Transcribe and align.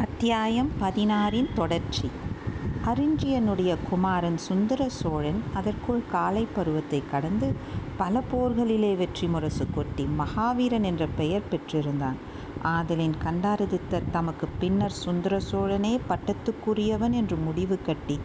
அத்தியாயம் 0.00 0.68
பதினாறின் 0.80 1.48
தொடர்ச்சி 1.54 2.08
அரிஞ்சயனுடைய 2.84 3.76
குமாரன் 3.90 4.36
சுந்தர 4.36 4.88
சோழன் 4.88 5.40
அதற்குள் 5.54 6.00
காலை 6.10 6.46
பருவத்தை 6.54 7.02
கடந்து 7.10 7.48
பல 7.96 8.22
போர்களிலே 8.32 8.96
வெற்றி 8.96 9.26
முரசு 9.26 9.66
கொட்டி 9.74 10.04
மகாவீரன் 10.18 10.82
என்ற 10.82 11.06
பெயர் 11.16 11.50
பெற்றிருந்தான். 11.50 12.18
ஆதலின் 12.62 13.16
கண்டாரதித்தர் 13.24 14.10
தமக்கு 14.10 14.48
பின்னர் 14.60 14.96
சுந்தர 15.00 15.40
சோழனே 15.40 16.00
பட்டத்துக்குரியவன் 16.08 17.10
என்று 17.10 17.36
முடிவு 17.36 17.78
கட்டி 17.82 18.18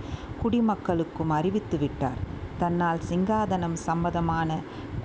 குடிமக்களுக்கும் 0.44 1.30
அறிவித்து 1.30 1.78
விட்டார். 1.78 2.21
தன்னால் 2.57 3.05
சிங்காதனம் 3.10 3.78
சம்மதமான 3.88 4.50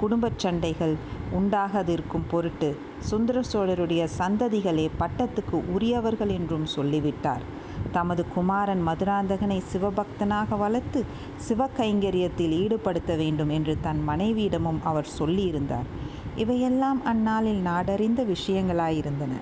குடும்பச் 0.00 0.38
சண்டைகள் 0.38 0.94
உண்டாகாதிருக்கும் 1.38 2.28
பொருட்டு 2.30 2.68
சுந்தர 3.00 3.40
சோழருடைய 3.52 4.02
சந்ததிகளே 4.18 4.86
பட்டத்துக்கு 4.98 5.58
உரியவர்கள் 5.74 6.32
என்றும் 6.38 6.66
சொல்லிவிட்டார். 6.66 7.44
தமது 7.92 8.22
குமாரன் 8.34 8.82
மதுராந்தகனை 8.88 9.58
சிவபக்தனாக 9.72 10.58
வளர்த்து 10.58 11.00
சிவகைங்கரியத்தில் 11.48 12.54
ஈடுபடுத்த 12.62 13.16
வேண்டும் 13.16 13.48
என்று 13.48 13.74
தன் 13.80 14.02
மனைவியிடமும் 14.08 14.80
அவர் 14.82 15.08
சொல்லியிருந்தார். 15.18 15.88
இவையெல்லாம் 16.36 17.00
அந்நாளில் 17.04 17.62
நாடறிந்த 17.66 18.22
விஷயங்களாயிருந்தன. 18.34 19.32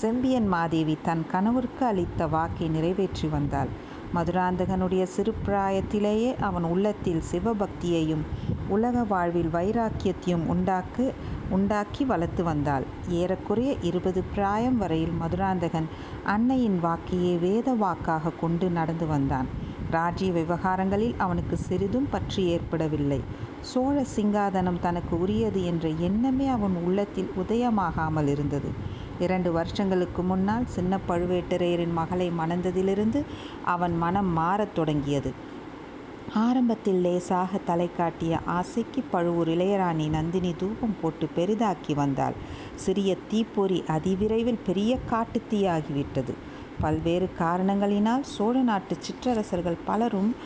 செம்பியன் 0.00 0.48
மாதேவி 0.48 0.94
தன் 1.02 1.24
கணவருக்கு 1.30 1.84
அளித்த 1.86 2.26
வாக்கை 2.26 2.68
நிறைவேற்றி 2.68 3.28
வந்தாள். 3.28 3.72
மதுராந்தகனுடைய 4.14 5.02
சிறு 5.06 5.34
பிராயத்திலேயே 5.46 6.40
அவன் 6.40 6.62
உள்ளத்தில் 6.64 7.22
சிவபக்தியையும் 7.32 8.24
உலக 8.68 9.04
வாழ்வில் 9.04 9.50
வைராக்கியத்தையும் 9.52 10.46
உண்டாக்கு 10.46 11.06
உண்டாக்கி 11.50 12.04
வளர்த்து 12.04 12.44
வந்தாள். 12.44 12.84
ஏறக்குறைய 13.08 13.76
இருபது 13.82 14.22
பிராயம் 14.34 14.78
வரையில் 14.78 15.14
மதுராந்தகன் 15.20 15.88
அன்னையின் 16.24 16.80
வாக்கையே 16.82 17.38
வேத 17.38 17.74
வாக்காகக் 17.74 18.40
கொண்டு 18.40 18.70
நடந்து 18.70 19.06
வந்தான். 19.06 19.48
ராஜ்ய 19.90 20.32
விவகாரங்களில் 20.32 21.14
அவனுக்கு 21.18 21.56
சிறிதும் 21.58 22.08
பற்று 22.10 22.46
ஏற்படவில்லை. 22.46 23.20
சோழ 23.60 24.04
சிங்காதனம் 24.16 24.80
தனக்கு 24.80 25.20
உரியது 25.20 25.64
என்ற 25.64 25.88
எண்ணமே 26.00 26.48
அவன் 26.48 26.76
உள்ளத்தில் 26.84 27.32
உதயமாகாமல் 27.38 28.26
இருந்தது. 28.26 28.70
இரண்டு 29.20 29.52
வருஷங்களுக்கு 29.52 30.22
முன்னால் 30.22 30.66
சின்ன 30.66 30.98
பழுவேட்டரையரின் 31.08 31.92
மகளை 31.92 32.30
மணந்ததிலிருந்து 32.38 33.24
அவன் 33.64 33.96
மனம் 33.96 34.26
மாறத் 34.26 34.74
தொடங்கியது. 34.74 35.32
ஆரம்பத்தில் 36.34 37.04
லேசாகத் 37.04 37.66
தலைகாட்டிய 37.66 38.38
ஆசைக்கு 38.44 39.02
பழுவூர் 39.10 39.48
இளையராணி 39.48 40.08
நந்தினி 40.08 40.54
தூபம் 40.58 40.96
போட்டு 41.02 41.28
பெரிதாக்கி 41.36 41.94
வந்தாள். 41.94 42.32
சிறிய 42.74 43.16
தீப்பொறி 43.28 43.84
அதிவிரைவில் 43.86 44.58
பெரிய 44.66 44.98
காட்டுத் 44.98 45.54
தீயாகிவிட்டது. 45.54 46.32
பல்வேறு 46.80 47.30
காரணங்களினால் 47.38 48.20
சோழ 48.20 48.58
நாட்டுச் 48.58 49.02
சிற்றரசர்கள் 49.02 49.76
பலரும் 49.84 50.36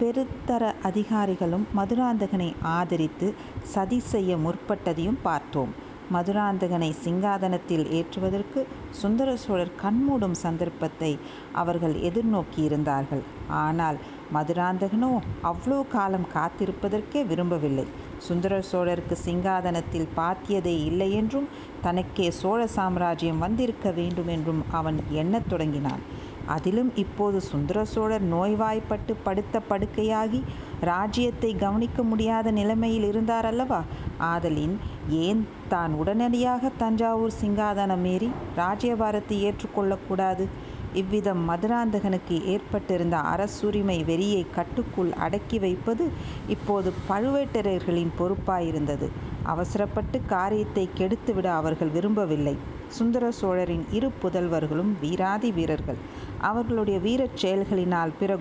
பெருத்தர 0.00 0.72
அதிகாரிகளும் 0.82 1.66
மதுராந்தகனை 1.76 2.52
ஆதரித்து 2.62 3.34
சதி 3.62 3.98
செய்ய 3.98 4.36
முற்பட்டதையும் 4.36 5.18
பார்த்தோம். 5.22 5.85
மதுராந்தகனை 6.14 6.88
சிங்காதனத்தில் 7.04 7.84
ஏற்றுவதற்கு 7.90 8.60
சுந்தர 8.90 9.36
சோழர் 9.36 9.72
கண்மூடும் 9.76 10.34
சந்தர்ப்பத்தை 10.34 11.18
அவர்கள் 11.52 11.94
எதிர்நோக்கியிருந்தார்கள். 12.08 13.22
ஆனால் 13.48 13.98
மதுராந்தகனோ 14.34 15.10
அவ்வளோ 15.42 15.78
காலம் 15.88 16.28
காத்திருப்பதற்கே 16.34 17.26
விரும்பவில்லை. 17.26 17.86
சுந்தர 18.18 18.62
சோழருக்கு 18.72 19.16
சிங்காதனத்தில் 19.24 20.08
பாத்தியதே 20.16 20.76
இல்லையென்றும் 20.90 21.48
தனக்கே 21.82 22.30
சோழ 22.30 22.60
சாம்ராஜ்யம் 22.66 23.38
வந்திருக்க 23.38 23.90
வேண்டுமென்றும் 23.90 24.62
அவன் 24.70 25.00
எண்ணத் 25.12 25.48
தொடங்கினான். 25.48 26.04
அதிலும் 26.46 26.90
இப்போது 26.96 27.38
சுந்தர 27.42 27.84
சோழர் 27.84 28.24
நோய்வாய்ப்பட்டு 28.26 29.14
படுத்த 29.24 29.60
படுக்கையாகி 29.70 30.40
ராஜ்யத்தை 30.82 31.50
கவனிக்க 31.56 32.02
முடியாத 32.02 32.50
நிலைமையில் 32.50 33.04
இருந்தார் 33.04 33.46
அல்லவா? 33.46 33.80
ஆதலின் 34.26 34.76
ஏன் 35.20 35.42
தான் 35.68 35.92
உடனடியாக 35.94 36.70
தஞ்சாவூர் 36.78 37.38
சிங்காதனமேறி 37.40 38.28
ராஜ்யபாரத்தை 38.56 39.38
ஏற்றுக்கொள்ளக்கூடாது 39.42 40.46
இவ்விதம் 40.94 41.42
மதுராந்தகனுக்கு 41.48 42.36
ஏற்பட்டிருந்த 42.46 43.16
அரசுரிமை 43.30 44.04
வெறியைக் 44.04 44.54
கட்டுக்குள் 44.54 45.12
அடக்கி 45.18 45.58
வைப்பது 45.58 46.04
இப்போது 46.48 46.88
பழுவேட்டரையர்களின் 47.08 48.12
பொறுப்பாயிருந்தது. 48.18 49.08
அவசரப்பட்டு 49.44 50.18
காரியத்தை 50.26 50.84
கெடுத்துவிட 50.94 51.48
அவர்கள் 51.54 51.88
விரும்பவில்லை. 51.88 52.54
சுந்தர 52.88 53.30
சோழரின் 53.30 53.84
இரு 53.90 54.10
புதல்வர்களும் 54.22 54.92
வீராதி 55.00 55.50
வீரர்கள். 55.52 55.98
அவர்களுடைய 56.40 56.98
வீரச் 56.98 57.38
செயல்களினால் 57.42 58.12
பிற 58.18 58.38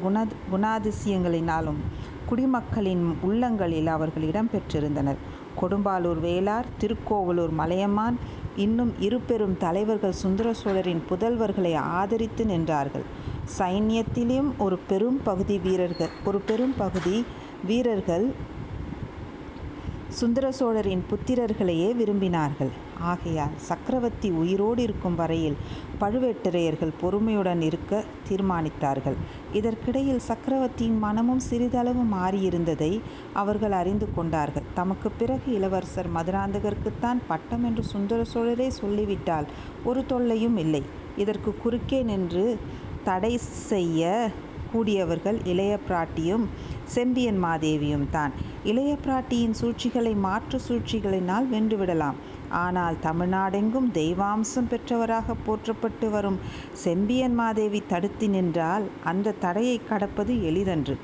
குணாதிசயங்களினாலும் 0.52 1.80
குடிமக்களின் 2.30 3.16
உள்ளங்களில் 3.22 3.88
அவர்கள் 3.88 4.24
இடம் 4.24 4.50
பெற்றிருந்தனர். 4.54 5.20
கொடும்பாளூர் 5.62 6.20
வேளார் 6.20 6.72
திருக்கோவலூர் 6.80 7.52
மலையமான் 7.52 8.18
இன்னும் 8.56 8.94
இரு 9.00 9.20
பெரும் 9.20 9.58
தலைவர்கள் 9.58 10.20
சுந்தர 10.24 10.54
சோழரின் 10.54 11.04
புதல்வர்களை 11.10 11.74
ஆதரித்து 12.00 12.44
நின்றார்கள். 12.46 13.06
சைன்யத்திலும் 13.58 14.50
ஒரு 14.58 14.78
பெரும் 14.88 15.20
பகுதி 15.24 15.58
வீரர்கள் 17.66 18.26
சுந்தர 20.20 20.52
சோழரின் 20.52 21.02
புத்திரர்களையே 21.10 21.88
விரும்பினார்கள். 22.00 22.70
ஆகையால் 23.12 23.56
சக்கரவர்த்தி 23.70 24.30
உயிரோடு 24.42 24.82
இருக்கும் 24.82 25.16
வரையில் 25.16 25.58
பழுவேட்டரையர்கள் 26.02 26.94
பொறுமையுடன் 27.02 27.62
இருக்க 27.62 28.04
தீர்மானித்தார்கள். 28.30 29.18
இதற்கிடையில் 29.54 30.24
சக்கரவர்த்தியின் 30.30 30.98
மனமும் 30.98 31.40
சிறிதளவு 31.40 32.04
மாறியிருந்ததை 32.14 32.92
அவர்கள் 33.34 33.72
அறிந்து 33.72 34.08
கொண்டார்கள். 34.16 34.70
தமக்கு 34.74 35.12
பிறகு 35.12 35.50
இளவரசர் 35.54 36.10
மதுராந்தகருக்குத்தான் 36.16 37.22
பட்டம் 37.28 37.64
என்று 37.64 37.84
சுந்தர 37.84 38.22
சோழரே 38.34 38.70
சொல்லிவிட்டால் 38.82 39.50
ஒரு 39.84 40.04
தொல்லையும் 40.06 40.58
இல்லை. 40.58 40.84
இதற்கு 41.18 41.54
குறுக்கே 41.64 42.02
நின்று 42.04 42.46
தடை 43.04 43.34
செய்ய 43.70 44.04
கூடியவர்கள் 44.76 45.40
இளைய 45.46 45.74
பிராட்டியும் 45.88 46.46
செம்பியன் 46.86 47.40
மாதேவியும்தான். 47.44 48.34
இளைய 48.64 48.94
பிராட்டியின் 49.06 49.58
சூழ்ச்சிகளை 49.62 50.14
மாற்று 50.26 50.58
சூழ்ச்சிகளினால் 50.68 51.48
வென்றுவிடலாம். 51.52 52.18
ஆனால் 52.58 52.98
தமிழ்நாடெங்கும் 53.04 53.88
தெய்வாம்சம் 53.94 54.70
பெற்றவராகப் 54.72 55.44
போற்றப்பட்டு 55.46 56.10
வரும் 56.10 56.40
செம்பியன் 56.84 57.34
மாதேவி 57.34 57.82
தடுத்து 57.88 58.28
நின்றால் 58.30 58.86
அந்த 59.04 59.38
தடையை 59.40 59.78
கடப்பது 59.90 60.34
எளிதன்று. 60.44 60.96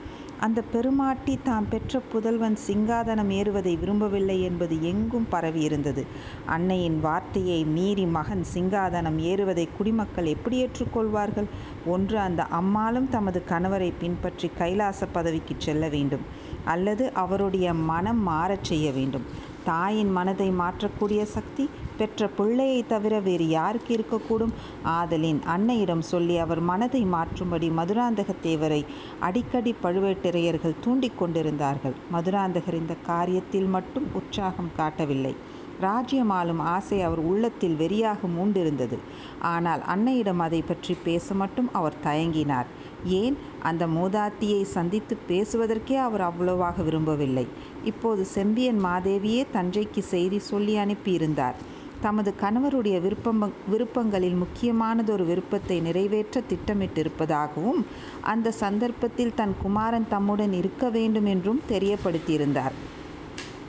அந்தப் 0.42 0.70
பெருமாட்டி 0.72 1.40
தாம் 1.44 1.68
பெற்ற 1.70 2.00
புதல்வன் 2.12 2.56
சிங்காதனம் 2.60 3.32
ஏறுவதை 3.32 3.74
விரும்பவில்லை 3.78 4.38
என்பது 4.42 4.84
எங்கும் 4.84 5.28
பரவியிருந்தது. 5.32 6.04
அன்னையின் 6.48 6.98
வார்த்தையை 7.00 7.60
மீறி 7.68 8.06
மகன் 8.16 8.46
சிங்காதனம் 8.54 9.20
ஏறுவதை 9.24 9.66
குடிமக்கள் 9.78 10.26
எப்படி 10.26 10.58
ஏற்றுக்கொள்வார்கள் 10.64 11.50
ஒன்று 11.88 12.18
அந்த 12.20 12.44
அம்மாளும் 12.60 13.10
தமது 13.10 13.42
கணவரைப் 13.46 14.00
பின்பற்றி 14.00 14.50
கைலாச 14.58 15.06
பதவிக்கு 15.10 15.56
செல்ல 15.60 15.90
வேண்டும். 15.90 16.26
அல்லது 16.66 17.06
அவருடைய 17.16 17.68
மனம் 17.86 18.28
மாறச் 18.28 18.64
செய்ய 18.64 18.92
வேண்டும். 18.92 19.28
தாயின் 19.64 20.12
மனதை 20.12 20.50
மாற்றக்கூடிய 20.60 21.22
சக்தி 21.30 21.64
பெற்ற 22.02 22.28
பிள்ளையைத் 22.28 22.90
தவிர 22.90 23.20
வேறு 23.20 23.48
யாருக்கு 23.48 23.96
இருக்கக்கூடும்? 23.96 24.52
ஆதலின் 24.84 25.42
அன்னையிடம் 25.58 26.00
சொல்லி 26.00 26.38
அவர் 26.38 26.60
மனதை 26.60 27.06
மாற்றும்படி 27.06 27.72
மதுராந்தக 27.72 28.36
தேவரை 28.44 28.86
அடிக்கடி 29.20 29.76
பழுவேட்டரையர்கள் 29.84 30.76
தூண்டிக் 30.82 31.18
கொண்டிருந்தார்கள். 31.18 31.94
மதுராந்தகர் 32.14 32.74
இந்த 32.74 32.96
காரியத்தில் 33.08 33.70
மட்டும் 33.70 34.08
உற்சாகம் 34.14 34.72
காட்டவில்லை. 34.76 35.36
ராஜ்யம் 35.80 36.30
ஆளும் 36.30 36.60
ஆசை 36.60 37.02
அவர் 37.02 37.20
உள்ளத்தில் 37.20 37.78
வெறியாக 37.80 38.18
மூண்டிருந்தது. 38.40 38.98
ஆனால் 39.42 39.80
அன்னையிடம் 39.80 40.38
அதை 40.38 40.62
பற்றி 40.62 40.98
பேச 41.04 41.34
மட்டும் 41.34 41.70
அவர் 41.74 41.94
தயங்கினார். 42.04 42.66
ஏன், 43.06 43.38
அந்த 43.64 43.88
மூதாத்தியை 43.88 44.64
சந்தித்துப் 44.64 45.26
பேசுவதற்கே 45.28 45.98
அவர் 45.98 46.22
அவ்வளவாக 46.22 46.84
விரும்பவில்லை. 46.84 47.48
இப்போது 47.84 48.26
செம்பியன் 48.26 48.86
மாதேவியே 48.86 49.46
தஞ்சைக்கு 49.54 50.00
செய்தி 50.00 50.40
சொல்லி 50.40 50.78
அனுப்பியிருந்தார். 50.78 51.54
தமது 52.02 52.34
கணவருடைய 52.42 52.98
விருப்பம் 53.02 53.42
விருப்பங்களில் 53.70 54.38
முக்கியமானதொரு 54.44 55.26
விருப்பத்தை 55.26 55.78
நிறைவேற்ற 55.82 56.44
திட்டமிட்டிருப்பதாகவும் 56.50 57.82
அந்த 58.22 58.52
சந்தர்ப்பத்தில் 58.52 59.34
தன் 59.34 59.56
குமாரன் 59.62 60.10
தம்முடன் 60.10 60.54
இருக்க 60.54 60.90
வேண்டும் 60.90 61.26
என்றும் 61.26 61.62
தெரியப்படுத்தியிருந்தார். 61.70 62.76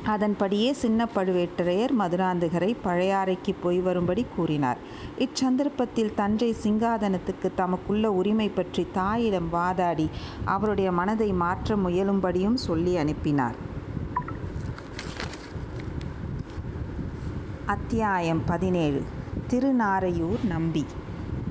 அதன்படியே 0.04 0.70
சின்ன 0.72 1.00
பழுவேட்டரையர் 1.14 1.92
மதுராந்தகரை 1.98 2.70
பழையாறைக்கு 2.86 3.52
போய் 3.62 3.78
வரும்படி 3.78 4.24
கூறினார். 4.36 4.80
இச்சந்தர்ப்பத்தில் 5.18 6.14
தஞ்சை 6.14 6.50
சிங்காதனத்துக்கு 6.62 7.50
தமக்குள்ள 7.56 8.06
உரிமை 8.20 8.48
பற்றி 8.48 8.86
தாயிடம் 8.92 9.50
வாதாடி 9.50 10.08
அவருடைய 10.44 10.90
மனதை 10.92 11.30
மாற்ற 11.32 11.76
முயலும்படியும் 11.76 12.58
சொல்லி 12.68 12.94
அனுப்பினார். 12.96 13.58
அத்தியாயம் 17.66 18.42
பதினேழு. 18.46 19.02
திருநாரையூர் 19.50 20.44
நம்பி 20.48 20.84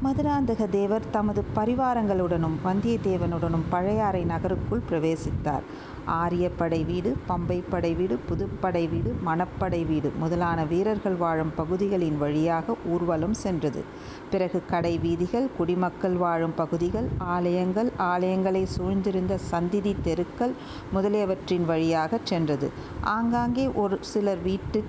மதுராந்தக 0.04 0.70
தேவர் 0.70 1.10
தமது 1.12 1.44
பரிவாரங்களுடனும் 1.56 2.56
வந்தியத்தேவனுடனும் 2.66 3.64
பழையாறை 3.70 4.24
நகருக்குள் 4.24 4.82
பிரவேசித்தார். 4.90 5.62
ஆரியப்படை 6.06 6.84
வீடு, 6.84 7.18
பம்பைப்படை 7.30 7.96
வீடு, 7.96 8.20
புதுப்படை 8.30 8.90
வீடு, 8.90 9.16
மணப்படை 9.26 9.86
வீடு 9.86 10.12
முதலான 10.20 10.66
வீரர்கள் 10.66 11.14
வாழும் 11.14 11.52
பகுதிகளின் 11.56 12.18
வழியாக 12.18 12.76
ஊர்வலம் 12.86 13.34
சென்றது. 13.34 13.84
பிறகு 14.32 14.62
கடை 14.70 14.98
வீதிகள், 14.98 15.50
குடிமக்கள் 15.58 16.14
வாழும் 16.14 16.54
பகுதிகள், 16.56 17.08
ஆலயங்கள், 17.18 17.92
ஆலயங்களை 18.00 18.66
சூழ்ந்திருந்த 18.78 19.36
சந்திதி 19.36 19.96
தெருக்கள் 20.02 20.52
முதலியவற்றின் 20.92 21.66
வழியாக 21.66 22.20
சென்றது. 22.24 22.72
ஆங்காங்கே 23.02 23.68
ஒரு 23.68 23.98
சிலர் 24.02 24.42
வீட்டு 24.42 24.84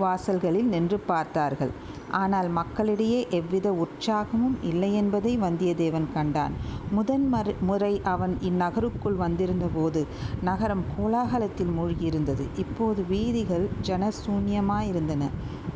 வாசல்களில் 0.00 0.68
நின்று 0.74 0.98
பார்த்தார்கள். 1.10 1.72
ஆனால் 2.12 2.48
மக்களிடையே 2.48 3.20
எவ்வித 3.30 3.68
உற்சாகமும் 3.82 4.56
இல்லையென்பதை 4.62 5.32
வந்தியத்தேவன் 5.44 6.08
கண்டான். 6.12 6.54
முதன் 6.90 7.26
முறை 7.60 7.92
அவன் 8.04 8.34
இந்நகருக்குள் 8.40 9.16
வந்திருந்தபோது 9.16 10.00
நகரம் 10.40 10.84
கோலாகலத்தில் 10.94 11.72
மூழ்கியிருந்தது. 11.78 12.46
இப்போது 12.56 13.00
வீதிகள் 13.04 13.66
ஜனசூன்யமாயிருந்தன. 13.82 15.22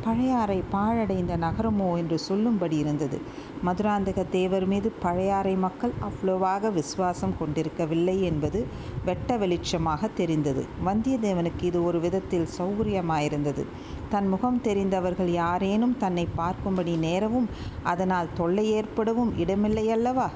பழையாறை 0.03 0.57
பாழடைந்த 0.71 1.33
நகரமோ 1.37 1.97
என்று 1.97 2.17
சொல்லும்படி 2.19 2.77
இருந்தது 2.77 3.17
மதுராந்தக 3.63 4.23
தேவர் 4.29 4.65
மீது 4.65 4.91
பழையாறை 5.03 5.53
மக்கள் 5.55 5.93
அவ்வளவாக 5.99 6.69
விசுவாசம் 6.69 7.35
கொண்டிருக்கவில்லை 7.39 8.21
என்பது 8.21 8.59
வெட்ட 9.05 9.37
வெளிச்சமாக 9.37 10.09
தெரிந்தது. 10.13 10.63
வந்தியத்தேவனுக்கு 10.85 11.63
இது 11.63 11.83
ஒரு 11.83 11.99
விதத்தில் 11.99 12.47
சௌகரியமாயிருந்தது. 12.57 13.63
தன் 14.09 14.27
முகம் 14.27 14.61
தெரிந்தவர்கள் 14.61 15.31
யாரேனும் 15.33 15.95
தன்னை 15.97 16.24
தன்னைப் 16.27 16.39
பார்க்கும்படி 16.39 16.97
நேரவும் 16.99 17.47
அதனால் 17.83 18.33
தொல்லை 18.33 18.71
ஏற்படவும் 18.71 19.33
இடமில்லையல்லவா? 19.37 20.27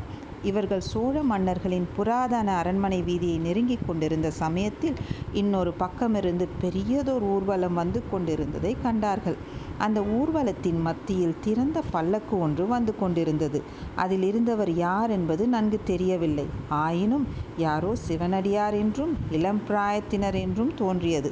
இவர்கள் 0.43 0.83
சோழ 0.83 1.23
மன்னர்களின் 1.23 1.87
புராதன 1.95 2.55
அரண்மனை 2.55 2.99
வீதியை 3.01 3.39
நெருங்கிக் 3.39 3.87
கொண்டிருந்த 3.87 4.31
சமயத்தில் 4.33 4.97
இன்னொரு 5.33 5.73
பக்கமிருந்து 5.79 6.47
பெரியதோர் 6.61 7.25
ஊர்வலம் 7.29 7.73
வந்து 7.73 8.01
கொண்டிருந்ததைக் 8.11 8.83
கண்டார்கள். 8.83 9.37
அந்த 9.79 9.99
ஊர்வலத்தின் 10.17 10.79
மத்தியில் 10.81 11.39
திறந்த 11.41 11.77
பல்லக்கு 11.91 12.35
ஒன்று 12.39 12.63
வந்து 12.67 12.93
கொண்டிருந்தது. 12.97 13.59
அதில் 13.95 14.23
இருந்தவர் 14.23 14.71
யார் 14.77 15.11
என்பது 15.11 15.47
நன்கு 15.47 15.79
தெரியவில்லை. 15.83 16.45
ஆயினும் 16.79 17.25
யாரோ 17.57 17.91
சிவனடியார் 18.07 18.73
என்றும் 18.73 19.13
இளம் 19.31 19.61
பிராயத்தினர் 19.67 20.37
என்றும் 20.45 20.73
தோன்றியது. 20.75 21.31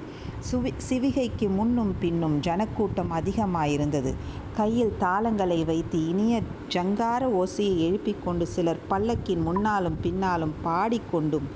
சிவிகைக்கு 0.90 1.48
முன்னும் 1.50 1.94
பின்னும் 2.00 2.36
ஜனக்கூட்டம் 2.40 3.12
அதிகமாயிருந்தது. 3.12 4.12
கையில் 4.56 4.94
தாளங்களை 5.00 5.60
வைத்து 5.66 5.98
இனிய 6.08 6.36
ஜங்கார 6.70 7.24
ஓசையை 7.42 7.78
எழுப்பிக் 7.80 8.24
கொண்டு 8.26 8.48
சிலர் 8.48 8.82
பல்லக்கின் 8.90 9.44
முன்னாலும் 9.44 9.98
பின்னாலும் 10.02 10.56
பாடிக் 10.64 11.12
கொண்டும் 11.12 11.48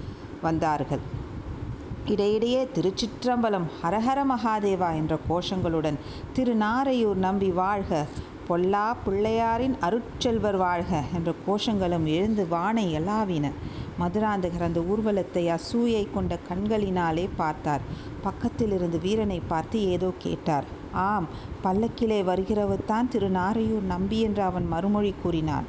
வந்தார்கள். 0.41 1.03
இடையிடையே 2.06 2.68
திருச்சிற்றம்பலம், 2.75 3.63
ஹரஹர 3.83 4.24
மகாதேவா 4.24 4.95
என்ற 4.95 5.19
கோஷங்களுடன் 5.30 6.00
திருநாரையூர் 6.36 7.13
நம்பி 7.13 7.50
வாழ்க, 7.50 8.06
பொல்லா 8.48 8.98
பிள்ளையாரின் 9.06 9.75
அருட்செல்வர் 9.81 10.57
வாழ்க 10.57 11.03
என்ற 11.15 11.33
கோஷங்களும் 11.48 12.03
எழுந்து 12.03 12.48
வானை 12.48 13.00
எலாவின 13.00 13.51
மதுராந்தகர் 14.00 14.63
அந்த 14.63 14.80
ஊர்வலத்தை 14.80 15.57
அசூயை 15.57 16.07
கொண்ட 16.13 16.38
கண்களினாலே 16.50 17.30
பார்த்தார். 17.36 17.81
பக்கத்திலிருந்த 18.21 18.98
வீரனைப் 18.98 19.50
பார்த்து 19.50 19.86
ஏதோ 19.86 20.12
கேட்டார். 20.18 20.63
ஆம், 20.92 21.27
பல்லக்கிலே 21.63 22.21
வருகிறவர்தான் 22.21 23.07
திருநாரையூர் 23.12 23.81
நம்பி 23.81 24.21
என்று 24.21 24.42
அவன் 24.42 24.68
மறுமொழி 24.68 25.13
கூறினான். 25.24 25.63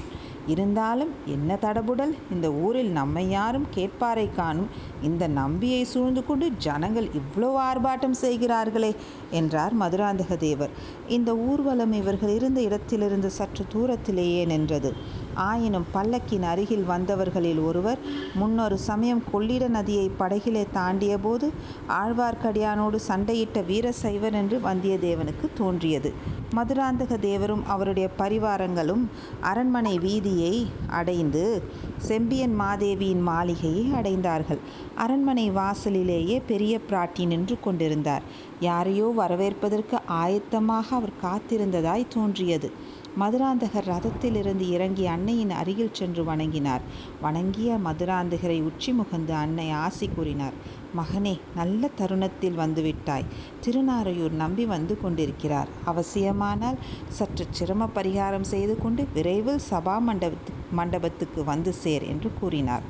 இருந்தாலும் 0.47 1.11
என்ன 1.27 1.59
தடபுடல்? 1.63 2.15
இந்த 2.33 2.53
ஊரில் 2.53 2.91
நம்மை 2.91 3.31
யாரும் 3.31 3.67
கேட்பாரைக் 3.75 4.35
காணும். 4.37 4.67
இந்த 5.03 5.27
நம்பியை 5.27 5.85
சூழ்ந்து 5.85 6.27
கொண்டு 6.27 6.51
ஜனங்கள் 6.53 7.09
இவ்வளவு 7.15 7.61
ஆர்ப்பாட்டம் 7.61 8.11
செய்கிறார்களே 8.11 8.95
என்றார் 9.31 9.77
மதுராந்தக 9.81 10.37
தேவர். 10.37 10.71
இந்த 11.09 11.37
ஊர்வலம் 11.37 11.93
இவர்கள் 11.93 12.29
இருந்த 12.29 12.63
இடத்திலிருந்து 12.63 13.31
சற்று 13.31 13.65
தூரத்திலேயே 13.69 14.45
நின்றது. 14.45 14.95
ஆயினும் 15.35 15.87
பல்லக்கின் 15.95 16.43
அருகில் 16.43 16.85
வந்தவர்களில் 16.89 17.65
ஒருவர், 17.65 17.99
முன்னொரு 18.35 18.79
சமயம் 18.79 19.23
கொள்ளிட 19.33 19.69
நதியைப் 19.69 20.17
படகிலே 20.19 20.67
தாண்டியபோது 20.75 21.53
ஆழ்வார்க்கடியானோடு 21.89 22.99
சண்டையிட்ட 23.09 23.61
வீரசைவர் 23.61 24.33
என்று 24.33 24.59
வந்தியத்தேவனுக்குத் 24.59 25.53
தோன்றியது. 25.57 26.13
மதுராந்தக 26.55 27.17
தேவரும் 27.17 27.65
அவருடைய 27.67 28.09
பரிவாரங்களும் 28.19 29.05
அரண்மனை 29.41 29.99
வீதியை 29.99 30.67
அடைந்து 30.89 31.63
செம்பியன் 31.99 32.61
மாதேவியின் 32.61 33.21
மாளிகையை 33.21 33.93
அடைந்தார்கள். 33.93 34.59
அரண்மனை 34.95 35.51
வாசலிலேயே 35.51 36.43
பெரிய 36.47 36.79
பிராட்டி 36.91 37.27
நின்று 37.27 37.61
கொண்டிருந்தார். 37.61 38.23
யாரையோ 38.61 39.05
வரவேற்பதற்கு 39.05 39.97
ஆயத்தமாக 40.09 40.83
அவர் 40.91 41.17
காத்திருந்ததாய்த் 41.23 42.09
தோன்றியது. 42.09 42.73
மதுராந்தகர் 43.21 43.87
ரதத்திலிருந்து 43.87 44.67
இறங்கி 44.69 45.07
அன்னையின் 45.07 45.51
அருகில் 45.51 45.93
சென்று 45.93 46.23
வணங்கினார். 46.25 46.85
வணங்கிய 47.21 47.79
மதுராந்தகரை 47.85 48.63
உச்சி 48.63 48.93
முகந்து 48.93 49.31
அன்னை 49.31 49.71
ஆசி 49.81 50.09
கூறினார். 50.09 50.57
மகனே, 50.97 51.35
நல்ல 51.55 51.91
தருணத்தில் 51.95 52.59
வந்துவிட்டாய். 52.59 53.29
திருநாரையூர் 53.65 54.35
நம்பி 54.35 54.67
வந்து 54.67 54.97
கொண்டிருக்கிறார். 55.01 55.69
அவசியமானால் 55.85 56.81
சற்றுச் 57.09 57.53
சிரம 57.53 57.89
பரிகாரம் 57.95 58.51
செய்து 58.53 58.79
கொண்டு 58.79 59.05
விரைவில் 59.15 59.63
சபா 59.71 59.99
மண்டபத்துக்கு 60.01 60.62
மண்டபத்துக்கு 60.73 61.45
வந்து 61.45 61.73
சேர் 61.73 62.05
என்று 62.05 62.31
கூறினார். 62.41 62.85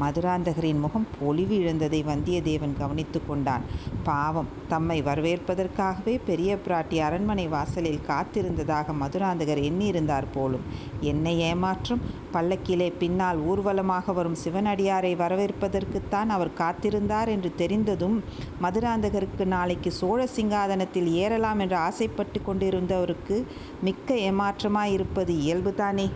மதுராந்தகரின் 0.00 0.80
முகம் 0.80 1.06
பொலிவு 1.20 1.54
இழந்ததை 1.54 2.00
வந்தியத்தேவன் 2.04 2.76
கவனித்து 2.78 3.20
கொண்டான். 3.26 3.64
பாவம், 4.04 4.50
தம்மை 4.68 4.98
வரவேற்பதற்காகவே 5.02 6.14
பெரிய 6.24 6.58
பிராட்டி 6.66 6.98
அரண்மனை 6.98 7.46
வாசலில் 7.48 8.04
காத்திருந்ததாக 8.08 8.94
மதுராந்தகர் 9.02 9.62
எண்ணியிருந்தார் 9.70 10.28
போலும். 10.34 10.66
என்ன 11.00 11.32
ஏமாற்றம்? 11.32 12.02
பல்லக்கிலே 12.32 12.88
பின்னால் 12.98 13.38
ஊர்வலமாக 13.50 14.12
வரும் 14.12 14.38
சிவனடியாரை 14.44 15.12
வரவேற்பதற்குத்தான் 15.16 16.30
அவர் 16.36 16.50
காத்திருந்தார் 16.58 17.28
என்று 17.28 17.50
தெரிந்ததும் 17.54 18.16
மதுராந்தகருக்கு 18.62 19.44
நாளைக்கு 19.54 19.92
சோழ 19.92 20.26
சிங்காதனத்தில் 20.36 21.08
ஏறலாம் 21.22 21.58
என்று 21.58 21.76
ஆசைப்பட்டு 21.76 22.40
கொண்டிருந்தவருக்கு 22.40 23.36
மிக்க 23.82 24.14
ஏமாற்றமாயிருப்பது 24.28 25.34
இயல்புதானே? 25.44 26.08